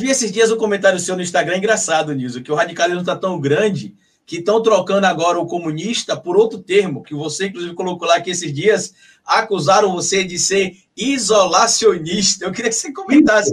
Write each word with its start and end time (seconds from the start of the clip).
vi 0.00 0.10
esses 0.10 0.32
dias 0.32 0.50
um 0.50 0.56
comentário 0.56 0.98
seu 0.98 1.14
no 1.14 1.22
Instagram 1.22 1.58
engraçado, 1.58 2.14
Niso, 2.14 2.42
que 2.42 2.50
o 2.50 2.54
radicalismo 2.54 3.02
está 3.02 3.14
tão 3.14 3.38
grande 3.38 3.94
que 4.26 4.36
estão 4.36 4.62
trocando 4.62 5.06
agora 5.06 5.40
o 5.40 5.46
comunista 5.46 6.16
por 6.16 6.36
outro 6.36 6.58
termo, 6.58 7.02
que 7.02 7.14
você, 7.14 7.48
inclusive, 7.48 7.74
colocou 7.74 8.06
lá 8.06 8.20
que 8.20 8.30
esses 8.30 8.52
dias 8.54 8.94
acusaram 9.26 9.92
você 9.92 10.22
de 10.22 10.38
ser 10.38 10.76
isolacionista. 10.96 12.44
Eu 12.44 12.52
queria 12.52 12.70
que 12.70 12.76
você 12.76 12.92
comentasse. 12.92 13.52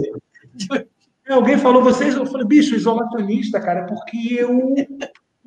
Alguém 1.28 1.58
falou, 1.58 1.82
vocês, 1.82 2.14
eu 2.14 2.24
falei, 2.24 2.46
bicho, 2.46 2.74
isolacionista, 2.74 3.60
cara, 3.60 3.86
porque 3.86 4.36
eu, 4.38 4.74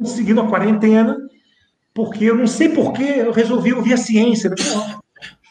seguindo 0.03 0.41
a 0.41 0.47
quarentena, 0.47 1.17
porque 1.93 2.25
eu 2.25 2.35
não 2.35 2.45
sei 2.45 2.69
porquê, 2.69 3.15
eu 3.17 3.31
resolvi 3.31 3.73
ouvir 3.73 3.93
a 3.93 3.97
ciência. 3.97 4.49
Né? 4.49 4.55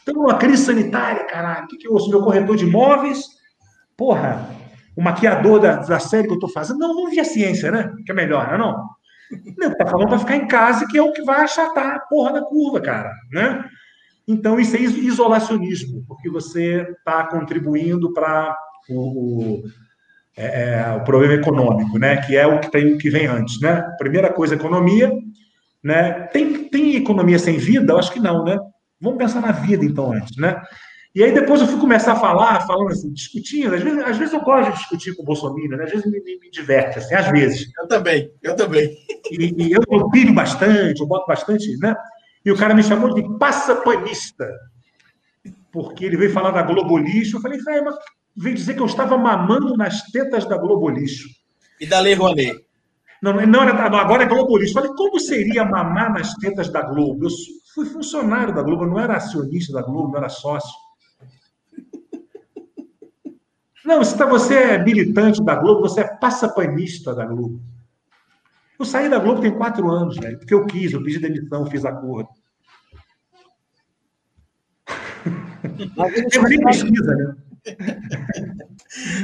Então, 0.03 0.21
uma 0.21 0.37
crise 0.37 0.63
sanitária, 0.63 1.25
caralho, 1.25 1.65
o 1.65 1.67
que, 1.67 1.77
que 1.77 1.87
eu 1.87 1.93
ouço? 1.93 2.09
Meu 2.09 2.21
corretor 2.21 2.55
de 2.55 2.65
imóveis, 2.65 3.25
porra, 3.97 4.60
o 4.95 5.01
maquiador 5.01 5.59
da, 5.59 5.77
da 5.77 5.99
série 5.99 6.27
que 6.27 6.33
eu 6.33 6.35
estou 6.35 6.49
fazendo. 6.49 6.79
Não, 6.79 6.95
vamos 6.95 7.11
ver 7.11 7.21
a 7.21 7.25
ciência, 7.25 7.71
né? 7.71 7.91
Que 8.05 8.11
é 8.11 8.15
melhor, 8.15 8.47
não 8.47 8.53
é 8.53 8.57
não? 8.57 8.89
Não, 9.57 9.77
tá 9.77 9.87
falando 9.87 10.09
para 10.09 10.19
ficar 10.19 10.35
em 10.35 10.47
casa, 10.47 10.85
que 10.87 10.97
é 10.97 11.01
o 11.01 11.13
que 11.13 11.23
vai 11.23 11.41
achatar 11.41 11.95
a 11.95 11.99
porra 11.99 12.33
da 12.33 12.41
curva, 12.41 12.81
cara, 12.81 13.11
né? 13.31 13.63
Então, 14.27 14.59
isso 14.59 14.75
é 14.75 14.79
isolacionismo, 14.79 16.03
porque 16.07 16.29
você 16.29 16.87
está 16.97 17.25
contribuindo 17.27 18.13
para 18.13 18.55
o, 18.89 19.59
o, 19.59 19.63
é, 20.37 20.63
é, 20.63 20.91
o, 20.95 21.03
problema 21.03 21.33
econômico, 21.33 21.97
né? 21.97 22.17
Que 22.17 22.37
é 22.37 22.45
o 22.45 22.59
que, 22.59 22.69
tem, 22.69 22.97
que 22.97 23.09
vem 23.09 23.25
antes, 23.25 23.59
né? 23.59 23.81
Primeira 23.97 24.31
coisa, 24.31 24.55
economia, 24.55 25.11
né? 25.83 26.27
Tem, 26.27 26.69
tem 26.69 26.95
economia 26.95 27.39
sem 27.39 27.57
vida? 27.57 27.93
Eu 27.93 27.99
acho 27.99 28.11
que 28.11 28.19
não, 28.19 28.43
né? 28.43 28.57
Vamos 28.99 29.17
pensar 29.17 29.41
na 29.41 29.51
vida, 29.51 29.83
então, 29.83 30.11
antes, 30.11 30.37
né? 30.37 30.61
E 31.13 31.23
aí 31.23 31.33
depois 31.33 31.59
eu 31.59 31.67
fui 31.67 31.79
começar 31.79 32.13
a 32.13 32.19
falar, 32.19 32.65
falando 32.65 32.91
assim, 32.91 33.11
discutindo. 33.11 33.75
Às 33.75 33.81
vezes, 33.81 33.99
às 33.99 34.17
vezes 34.17 34.33
eu 34.33 34.41
gosto 34.41 34.71
de 34.71 34.77
discutir 34.77 35.13
com 35.13 35.23
o 35.23 35.25
Bolsonaro, 35.25 35.77
né? 35.77 35.83
às 35.83 35.91
vezes 35.91 36.05
me, 36.05 36.21
me, 36.21 36.39
me 36.39 36.49
diverte, 36.49 36.99
assim, 36.99 37.13
às 37.13 37.29
vezes. 37.29 37.67
Eu 37.77 37.87
também, 37.87 38.31
eu 38.41 38.55
também. 38.55 38.95
E, 39.29 39.53
e 39.57 39.71
eu, 39.73 39.81
eu 39.91 40.09
pilho 40.09 40.33
bastante, 40.33 41.01
eu 41.01 41.07
boto 41.07 41.27
bastante, 41.27 41.67
né? 41.79 41.93
E 42.45 42.51
o 42.51 42.57
cara 42.57 42.73
me 42.73 42.81
chamou 42.81 43.13
de 43.13 43.37
passapanista, 43.37 44.49
porque 45.71 46.05
ele 46.05 46.17
veio 46.17 46.31
falar 46.31 46.51
da 46.51 46.63
Globolixo. 46.63 47.37
Eu 47.37 47.41
falei, 47.41 47.59
mas 47.59 47.95
veio 48.35 48.55
dizer 48.55 48.73
que 48.73 48.81
eu 48.81 48.85
estava 48.85 49.17
mamando 49.17 49.75
nas 49.75 50.03
tetas 50.11 50.45
da 50.45 50.57
Globolixo. 50.57 51.27
E 51.79 51.85
da 51.85 51.99
Lei 51.99 52.13
Rouanet. 52.13 52.65
Não, 53.21 53.33
não, 53.33 53.61
agora 53.61 54.23
é 54.23 54.27
Globolixo. 54.27 54.71
Eu 54.71 54.81
falei, 54.81 54.95
como 54.95 55.19
seria 55.19 55.65
mamar 55.65 56.13
nas 56.13 56.33
tetas 56.35 56.69
da 56.69 56.81
Globo? 56.81 57.25
Eu 57.25 57.29
fui 57.75 57.85
funcionário 57.85 58.55
da 58.55 58.63
Globo, 58.63 58.85
não 58.85 58.99
era 58.99 59.17
acionista 59.17 59.73
da 59.73 59.81
Globo, 59.81 60.09
não 60.09 60.17
era 60.17 60.29
sócio. 60.29 60.71
Não, 63.85 64.03
se 64.03 64.17
tá, 64.17 64.25
você 64.25 64.55
é 64.55 64.83
militante 64.83 65.43
da 65.43 65.55
Globo, 65.55 65.81
você 65.81 66.01
é 66.01 66.07
passapanista 66.07 67.15
da 67.15 67.25
Globo. 67.25 67.61
Eu 68.79 68.85
saí 68.85 69.09
da 69.09 69.19
Globo 69.19 69.41
tem 69.41 69.55
quatro 69.55 69.89
anos, 69.89 70.17
velho, 70.17 70.37
porque 70.37 70.53
eu 70.53 70.65
quis, 70.65 70.91
eu 70.91 71.03
pedi 71.03 71.19
demissão, 71.19 71.65
fiz 71.65 71.85
acordo. 71.85 72.29
Eu 76.33 76.43
nem 76.43 76.63
pesquisa, 76.63 77.15
né? 77.15 77.35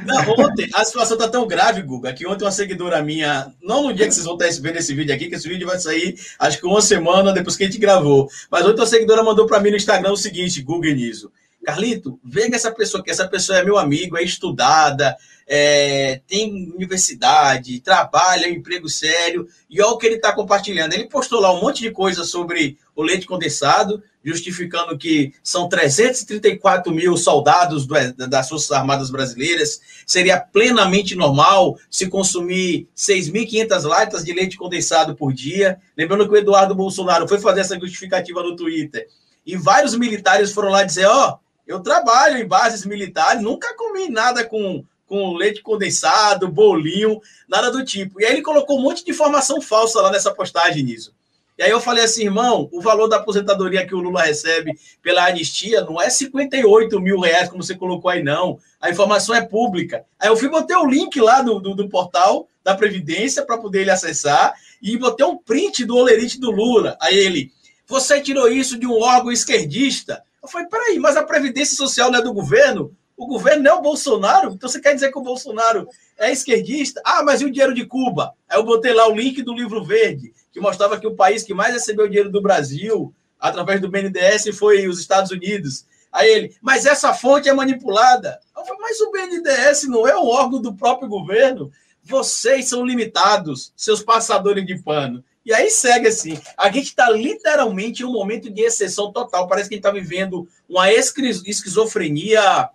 Não, 0.06 0.46
ontem, 0.46 0.70
a 0.74 0.86
situação 0.86 1.18
tá 1.18 1.28
tão 1.28 1.48
grave, 1.48 1.82
Guga, 1.82 2.14
que 2.14 2.26
ontem 2.28 2.46
uma 2.46 2.52
seguidora 2.52 3.02
minha, 3.02 3.52
não 3.62 3.84
no 3.84 3.94
dia 3.94 4.08
que 4.08 4.14
vocês 4.14 4.26
vão 4.26 4.38
estar 4.38 4.62
vendo 4.62 4.78
esse 4.78 4.94
vídeo 4.94 5.14
aqui, 5.14 5.28
que 5.28 5.36
esse 5.36 5.48
vídeo 5.48 5.68
vai 5.68 5.80
sair 5.80 6.16
acho 6.40 6.60
que 6.60 6.66
uma 6.66 6.82
semana 6.82 7.34
depois 7.34 7.56
que 7.56 7.64
a 7.64 7.66
gente 7.66 7.80
gravou, 7.80 8.30
mas 8.50 8.66
ontem 8.66 8.80
uma 8.80 8.88
seguidora 8.88 9.24
mandou 9.24 9.46
para 9.46 9.60
mim 9.60 9.72
no 9.72 9.76
Instagram 9.76 10.12
o 10.12 10.18
seguinte, 10.18 10.62
Guga 10.62 10.94
Niso, 10.94 11.32
Carlito, 11.68 12.18
vê 12.24 12.50
essa 12.54 12.72
pessoa, 12.72 13.04
que 13.04 13.12
essa 13.12 13.28
pessoa 13.28 13.60
é 13.60 13.64
meu 13.64 13.78
amigo, 13.78 14.18
é 14.18 14.24
estudada, 14.24 15.18
é, 15.46 16.22
tem 16.26 16.72
universidade, 16.74 17.82
trabalha, 17.82 18.48
um 18.48 18.54
emprego 18.54 18.88
sério, 18.88 19.46
e 19.70 19.82
olha 19.82 19.92
o 19.92 19.98
que 19.98 20.06
ele 20.06 20.16
está 20.16 20.32
compartilhando. 20.32 20.94
Ele 20.94 21.10
postou 21.10 21.42
lá 21.42 21.54
um 21.54 21.60
monte 21.60 21.82
de 21.82 21.92
coisa 21.92 22.24
sobre 22.24 22.78
o 22.96 23.04
leite 23.04 23.28
condensado, 23.28 24.02
justificando 24.24 24.98
que 24.98 25.34
são 25.44 25.68
334 25.68 26.94
mil 26.94 27.18
soldados 27.18 27.86
do, 27.86 27.96
das 28.30 28.48
Forças 28.48 28.72
Armadas 28.72 29.10
Brasileiras, 29.10 29.82
seria 30.06 30.40
plenamente 30.40 31.16
normal 31.16 31.78
se 31.92 32.08
consumir 32.08 32.88
6.500 32.96 33.84
latas 33.84 34.24
de 34.24 34.32
leite 34.32 34.56
condensado 34.56 35.18
por 35.18 35.34
dia. 35.34 35.82
Lembrando 35.98 36.30
que 36.30 36.34
o 36.34 36.38
Eduardo 36.38 36.74
Bolsonaro 36.74 37.28
foi 37.28 37.42
fazer 37.42 37.60
essa 37.60 37.78
justificativa 37.78 38.42
no 38.42 38.56
Twitter, 38.56 39.06
e 39.46 39.58
vários 39.58 39.98
militares 39.98 40.54
foram 40.54 40.70
lá 40.70 40.84
dizer: 40.84 41.06
ó. 41.08 41.32
Oh, 41.34 41.47
eu 41.68 41.82
trabalho 41.82 42.38
em 42.38 42.48
bases 42.48 42.86
militares, 42.86 43.42
nunca 43.42 43.76
comi 43.76 44.10
nada 44.10 44.46
com, 44.46 44.84
com 45.06 45.36
leite 45.36 45.62
condensado, 45.62 46.48
bolinho, 46.48 47.22
nada 47.48 47.70
do 47.70 47.84
tipo. 47.84 48.22
E 48.22 48.26
aí 48.26 48.34
ele 48.34 48.42
colocou 48.42 48.80
um 48.80 48.82
monte 48.82 49.04
de 49.04 49.12
informação 49.12 49.60
falsa 49.62 50.02
lá 50.02 50.12
nessa 50.12 50.34
postagem 50.34 50.84
nisso. 50.84 51.14
E 51.58 51.64
aí 51.64 51.72
eu 51.72 51.82
falei 51.82 52.04
assim, 52.04 52.26
irmão, 52.26 52.70
o 52.72 52.80
valor 52.80 53.08
da 53.08 53.18
aposentadoria 53.18 53.86
que 53.86 53.96
o 53.96 54.00
Lula 54.00 54.22
recebe 54.22 54.78
pela 55.02 55.26
anistia 55.26 55.82
não 55.82 56.00
é 56.00 56.08
58 56.08 57.02
mil 57.02 57.20
reais, 57.20 57.50
como 57.50 57.64
você 57.64 57.74
colocou 57.76 58.12
aí, 58.12 58.22
não. 58.22 58.60
A 58.80 58.92
informação 58.92 59.34
é 59.34 59.42
pública. 59.42 60.06
Aí 60.20 60.30
eu 60.30 60.38
fui 60.38 60.50
botei 60.50 60.76
o 60.76 60.86
link 60.86 61.20
lá 61.20 61.42
do, 61.42 61.60
do, 61.60 61.74
do 61.74 61.90
portal 61.90 62.48
da 62.64 62.76
Previdência 62.76 63.44
para 63.44 63.58
poder 63.58 63.82
ele 63.82 63.90
acessar 63.90 64.54
e 64.80 64.96
botei 64.98 65.26
um 65.26 65.36
print 65.36 65.84
do 65.84 65.98
olerite 65.98 66.40
do 66.40 66.52
Lula. 66.52 66.96
Aí 67.02 67.18
ele, 67.18 67.52
você 67.88 68.22
tirou 68.22 68.48
isso 68.48 68.78
de 68.78 68.86
um 68.86 69.02
órgão 69.02 69.32
esquerdista? 69.32 70.22
Eu 70.48 70.52
falei, 70.52 70.68
peraí, 70.68 70.98
mas 70.98 71.18
a 71.18 71.24
Previdência 71.24 71.76
Social 71.76 72.10
não 72.10 72.20
é 72.20 72.22
do 72.22 72.34
governo? 72.34 72.96
O 73.18 73.28
governo 73.28 73.64
não 73.64 73.72
é 73.72 73.74
o 73.74 73.82
Bolsonaro? 73.82 74.54
Então 74.54 74.70
você 74.70 74.80
quer 74.80 74.94
dizer 74.94 75.12
que 75.12 75.20
o 75.20 75.24
Bolsonaro 75.24 75.90
é 76.18 76.32
esquerdista? 76.32 77.02
Ah, 77.04 77.22
mas 77.22 77.42
e 77.42 77.46
o 77.46 77.52
dinheiro 77.52 77.74
de 77.74 77.86
Cuba? 77.86 78.34
Aí 78.48 78.58
eu 78.58 78.64
botei 78.64 78.94
lá 78.94 79.10
o 79.10 79.14
link 79.14 79.42
do 79.42 79.54
livro 79.54 79.84
verde, 79.84 80.34
que 80.54 80.62
mostrava 80.62 80.98
que 80.98 81.06
o 81.06 81.16
país 81.16 81.44
que 81.44 81.54
mais 81.54 81.74
recebeu 81.74 82.08
dinheiro 82.08 82.32
do 82.32 82.42
Brasil, 82.42 83.14
através 83.38 83.82
do 83.82 83.90
BNDES, 83.90 84.58
foi 84.58 84.88
os 84.88 85.02
Estados 85.02 85.32
Unidos. 85.32 85.86
Aí 86.14 86.30
ele, 86.30 86.56
mas 86.62 86.86
essa 86.86 87.14
fonte 87.14 87.50
é 87.50 87.54
manipulada. 87.54 88.40
Eu 88.56 88.64
falei, 88.64 88.80
mas 88.80 89.02
o 89.02 89.12
BNDES 89.12 89.84
não 89.90 90.08
é 90.08 90.18
um 90.18 90.28
órgão 90.28 90.62
do 90.62 90.74
próprio 90.74 91.10
governo? 91.10 91.70
Vocês 92.02 92.70
são 92.70 92.86
limitados, 92.86 93.74
seus 93.76 94.02
passadores 94.02 94.66
de 94.66 94.82
pano. 94.82 95.22
E 95.48 95.54
aí 95.54 95.70
segue 95.70 96.10
assim. 96.10 96.38
A 96.58 96.70
gente 96.70 96.88
está 96.88 97.10
literalmente 97.10 98.04
em 98.04 98.06
um 98.06 98.12
momento 98.12 98.52
de 98.52 98.62
exceção 98.64 99.14
total. 99.14 99.48
Parece 99.48 99.70
que 99.70 99.76
a 99.76 99.78
gente 99.78 99.88
está 99.88 99.98
vivendo 99.98 100.46
uma 100.68 100.92
esquizofrenia. 100.92 102.70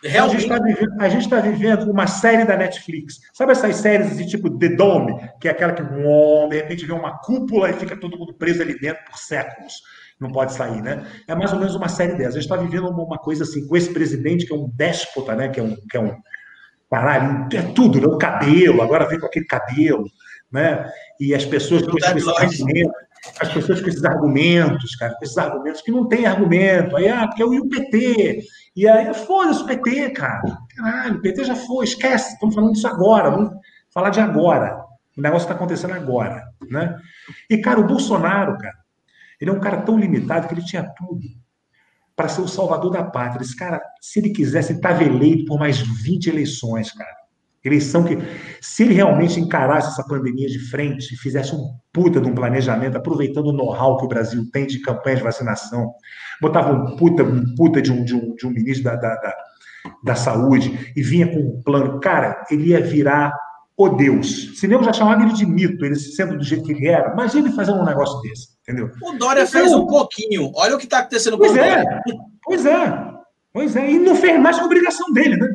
Realmente... 0.00 0.48
A 1.00 1.08
gente 1.08 1.24
está 1.24 1.40
vivendo, 1.40 1.58
vivendo, 1.58 1.90
uma 1.90 2.06
série 2.06 2.44
da 2.44 2.56
Netflix. 2.56 3.18
Sabe 3.34 3.50
essas 3.50 3.74
séries 3.74 4.16
de 4.16 4.28
tipo 4.28 4.48
The 4.48 4.68
Dome, 4.68 5.28
que 5.40 5.48
é 5.48 5.50
aquela 5.50 5.72
que 5.72 5.82
de 5.82 6.56
repente 6.56 6.86
vê 6.86 6.92
uma 6.92 7.18
cúpula 7.18 7.70
e 7.70 7.72
fica 7.72 7.98
todo 7.98 8.16
mundo 8.16 8.32
preso 8.32 8.62
ali 8.62 8.78
dentro 8.78 9.04
por 9.04 9.18
séculos. 9.18 9.82
Não 10.20 10.30
pode 10.30 10.52
sair, 10.52 10.80
né? 10.80 11.04
É 11.26 11.34
mais 11.34 11.52
ou 11.52 11.58
menos 11.58 11.74
uma 11.74 11.88
série 11.88 12.12
dessas. 12.12 12.36
A 12.36 12.40
gente 12.40 12.44
está 12.44 12.56
vivendo 12.56 12.90
uma 12.90 13.18
coisa 13.18 13.42
assim, 13.42 13.66
com 13.66 13.76
esse 13.76 13.92
presidente 13.92 14.46
que 14.46 14.52
é 14.52 14.56
um 14.56 14.70
déspota, 14.72 15.34
né? 15.34 15.48
Que 15.48 15.58
é 15.58 15.64
um. 15.64 15.74
Que 15.90 15.96
é 15.96 16.00
um 16.00 16.14
caralho, 16.88 17.48
é 17.56 17.62
tudo, 17.72 18.00
né? 18.00 18.06
O 18.06 18.18
cabelo, 18.18 18.82
agora 18.82 19.08
vem 19.08 19.18
com 19.18 19.26
aquele 19.26 19.46
cabelo 19.46 20.04
né? 20.52 20.90
E 21.18 21.34
as 21.34 21.44
pessoas 21.44 21.82
com 21.86 21.96
esses 21.96 22.28
argumentos, 22.28 22.92
as 23.40 23.52
pessoas 23.52 23.80
com 23.80 23.88
esses 23.88 24.04
argumentos, 24.04 24.96
cara, 24.96 25.14
com 25.14 25.24
esses 25.24 25.38
argumentos 25.38 25.80
que 25.80 25.90
não 25.90 26.06
tem 26.06 26.26
argumento. 26.26 26.96
Aí, 26.96 27.08
ah, 27.08 27.26
porque 27.26 27.42
eu 27.42 27.54
e 27.54 27.60
o 27.60 27.68
PT. 27.68 28.42
E 28.74 28.88
aí, 28.88 29.12
foda-se 29.14 29.62
o 29.62 29.66
PT, 29.66 30.10
cara. 30.10 30.42
Caralho, 30.76 31.16
o 31.16 31.22
PT 31.22 31.44
já 31.44 31.54
foi, 31.54 31.84
esquece. 31.84 32.34
Estamos 32.34 32.54
falando 32.54 32.72
disso 32.72 32.86
agora, 32.86 33.30
vamos 33.30 33.52
falar 33.92 34.10
de 34.10 34.20
agora. 34.20 34.84
O 35.16 35.20
negócio 35.20 35.44
está 35.44 35.54
acontecendo 35.54 35.94
agora, 35.94 36.42
né? 36.70 36.98
E, 37.48 37.58
cara, 37.58 37.80
o 37.80 37.86
Bolsonaro, 37.86 38.56
cara, 38.58 38.76
ele 39.40 39.50
é 39.50 39.52
um 39.52 39.60
cara 39.60 39.82
tão 39.82 39.98
limitado 39.98 40.48
que 40.48 40.54
ele 40.54 40.64
tinha 40.64 40.84
tudo 40.96 41.20
para 42.16 42.28
ser 42.28 42.40
o 42.40 42.48
salvador 42.48 42.90
da 42.90 43.04
pátria. 43.04 43.42
Esse 43.42 43.56
cara, 43.56 43.80
se 44.00 44.20
ele 44.20 44.30
quisesse, 44.30 44.72
ele 44.72 44.78
estava 44.78 45.04
eleito 45.04 45.44
por 45.46 45.58
mais 45.58 45.78
20 45.78 46.28
eleições, 46.28 46.92
cara. 46.92 47.21
Eleição 47.64 48.02
que, 48.02 48.18
se 48.60 48.82
ele 48.82 48.94
realmente 48.94 49.38
encarasse 49.38 49.88
essa 49.88 50.02
pandemia 50.02 50.48
de 50.48 50.58
frente 50.58 51.14
e 51.14 51.16
fizesse 51.16 51.54
um 51.54 51.74
puta 51.92 52.20
de 52.20 52.28
um 52.28 52.34
planejamento, 52.34 52.96
aproveitando 52.96 53.48
o 53.48 53.52
know-how 53.52 53.98
que 53.98 54.04
o 54.04 54.08
Brasil 54.08 54.44
tem 54.52 54.66
de 54.66 54.80
campanha 54.80 55.16
de 55.16 55.22
vacinação, 55.22 55.92
botava 56.40 56.72
um 56.72 56.96
puta, 56.96 57.22
um 57.22 57.54
puta 57.54 57.80
de, 57.80 57.92
um, 57.92 58.04
de, 58.04 58.16
um, 58.16 58.34
de 58.34 58.46
um 58.46 58.50
ministro 58.50 58.84
da, 58.84 58.96
da, 58.96 59.14
da, 59.14 59.34
da 60.02 60.14
saúde 60.16 60.92
e 60.96 61.02
vinha 61.02 61.28
com 61.28 61.38
um 61.38 61.62
plano, 61.62 62.00
cara, 62.00 62.44
ele 62.50 62.70
ia 62.70 62.80
virar 62.80 63.32
o 63.76 63.88
Deus. 63.90 64.58
Se 64.58 64.66
nem 64.66 64.82
já 64.82 64.92
chamava 64.92 65.22
ele 65.22 65.32
de 65.32 65.46
mito, 65.46 65.84
ele 65.84 65.94
sendo 65.94 66.36
do 66.36 66.44
jeito 66.44 66.64
que 66.64 66.72
ele 66.72 66.88
era, 66.88 67.12
imagina 67.12 67.46
ele 67.46 67.56
fazendo 67.56 67.80
um 67.80 67.84
negócio 67.84 68.20
desse, 68.22 68.48
entendeu? 68.62 68.90
O 69.02 69.12
Dória 69.12 69.42
então, 69.42 69.52
fez 69.52 69.72
um 69.72 69.86
pouquinho. 69.86 70.50
Olha 70.56 70.74
o 70.74 70.78
que 70.78 70.84
está 70.84 70.98
acontecendo 70.98 71.38
com 71.38 71.44
pois 71.44 71.52
o 71.52 71.58
é, 71.58 71.82
Dória. 71.84 72.02
Pois 72.42 72.66
é, 72.66 73.10
pois 73.52 73.76
é. 73.76 73.88
E 73.88 73.98
não 74.00 74.16
fez 74.16 74.40
mais 74.40 74.58
que 74.58 74.64
obrigação 74.64 75.12
dele, 75.12 75.36
né? 75.36 75.48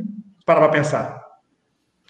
Para 0.46 0.62
pra 0.62 0.70
pensar. 0.70 1.27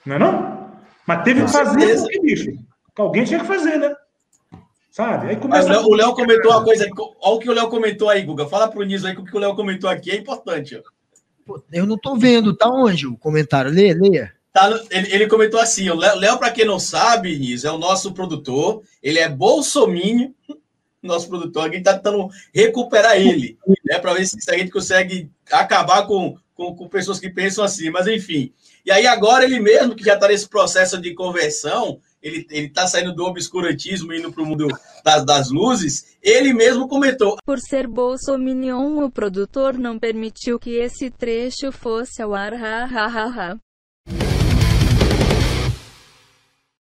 Não 0.08 0.16
é 0.16 0.20
não? 0.20 0.72
Mas 1.06 1.24
teve 1.24 1.44
que 1.44 1.52
fazer 1.52 1.96
porque, 2.00 2.22
bicho. 2.22 2.52
Alguém 2.98 3.26
tinha 3.26 3.40
que 3.42 3.46
fazer, 3.46 3.78
né? 3.78 3.94
Sabe? 4.90 5.28
Aí 5.28 5.36
começa 5.36 5.80
o 5.82 5.94
Léo 5.94 6.16
comentou 6.16 6.52
uma 6.52 6.64
coisa. 6.64 6.88
Olha 7.22 7.36
o 7.36 7.40
que 7.40 7.50
o 7.50 7.54
Léo 7.54 7.70
comentou 7.70 8.10
aí, 8.10 8.24
Guga. 8.24 8.48
Fala 8.48 8.70
pro 8.70 8.84
Niso 8.84 9.06
aí 9.06 9.14
que 9.14 9.22
o 9.22 9.26
que 9.26 9.36
o 9.36 9.40
Léo 9.40 9.56
comentou 9.56 9.90
aqui 9.90 10.12
é 10.12 10.16
importante. 10.16 10.82
Pô, 11.46 11.62
eu 11.72 11.86
não 11.86 11.98
tô 11.98 12.16
vendo. 12.16 12.56
Tá 12.56 12.70
onde 12.70 13.06
o 13.06 13.18
comentário? 13.18 13.70
Leia, 13.70 13.96
leia. 13.96 14.34
Tá, 14.52 14.70
ele, 14.90 15.14
ele, 15.14 15.28
comentou 15.28 15.60
assim: 15.60 15.90
o 15.90 15.96
Léo, 15.96 16.40
para 16.40 16.52
quem 16.52 16.66
não 16.66 16.80
sabe, 16.80 17.38
Nis, 17.38 17.64
é 17.64 17.72
o 17.72 17.78
nosso 17.78 18.14
produtor, 18.14 18.82
ele 19.04 19.20
é 19.20 19.30
bolsominho, 19.30 20.34
nosso 21.04 21.28
produtor, 21.28 21.64
a 21.64 21.66
gente 21.66 21.80
está 21.80 21.94
tentando 21.94 22.30
recuperar 22.54 23.18
ele, 23.18 23.58
né, 23.86 24.00
para 24.00 24.14
ver 24.14 24.26
se, 24.26 24.38
a 24.50 24.58
gente 24.58 24.72
consegue 24.72 25.30
acabar 25.52 26.08
com, 26.08 26.38
com, 26.58 26.76
com, 26.76 26.90
pessoas 26.90 27.20
que 27.20 27.30
pensam 27.30 27.64
assim, 27.64 27.92
mas 27.92 28.08
enfim. 28.08 28.52
E 28.84 28.92
aí 28.92 29.06
agora 29.06 29.46
ele 29.46 29.60
mesmo, 29.60 29.96
que 29.96 30.04
já 30.04 30.16
está 30.16 30.28
nesse 30.28 30.50
processo 30.50 31.00
de 31.00 31.14
conversão, 31.14 32.00
ele 32.22 32.46
está 32.50 32.88
saindo 32.88 33.14
do 33.14 33.24
obscurantismo 33.24 34.12
indo 34.12 34.34
para 34.34 34.42
o 34.42 34.46
mundo 34.46 34.68
das, 35.06 35.24
das, 35.24 35.52
luzes, 35.52 36.18
ele 36.22 36.52
mesmo 36.54 36.88
comentou. 36.88 37.38
Por 37.46 37.60
ser 37.60 37.88
bolsominion, 37.88 39.04
o 39.04 39.12
produtor 39.12 39.78
não 39.78 40.00
permitiu 40.00 40.58
que 40.58 40.72
esse 40.72 41.12
trecho 41.12 41.72
fosse 41.72 42.22
ao 42.22 42.34
ar. 42.34 42.54
Ha, 42.54 42.86
ha, 42.86 43.06
ha, 43.06 43.26
ha. 43.26 44.37